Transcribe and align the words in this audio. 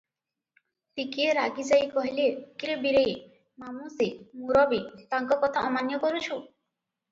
ଟିକିଏ 0.99 1.35
ରାଗିଯାଇ 1.37 1.89
କହିଲେ, 1.97 2.25
"କି 2.63 2.71
ରେ 2.71 2.79
ବୀରେଇ! 2.87 3.13
ମାମୁ 3.67 3.93
ସେ, 3.99 4.09
ମୁରବି, 4.41 4.83
ତାଙ୍କ 5.15 5.41
କଥା 5.47 5.67
ଅମାନ୍ୟ 5.71 6.03
କରୁଛୁ? 6.09 6.43